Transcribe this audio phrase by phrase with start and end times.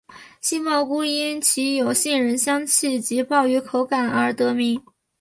[0.41, 4.83] 杏鲍菇因其有杏仁香气及鲍鱼口感而得名。